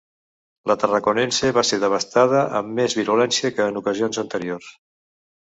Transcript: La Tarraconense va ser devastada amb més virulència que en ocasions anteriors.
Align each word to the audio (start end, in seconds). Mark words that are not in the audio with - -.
La 0.71 0.75
Tarraconense 0.83 1.51
va 1.57 1.65
ser 1.71 1.79
devastada 1.83 2.41
amb 2.63 2.75
més 2.81 2.97
virulència 3.03 3.55
que 3.59 3.71
en 3.73 3.81
ocasions 3.83 4.23
anteriors. 4.27 4.73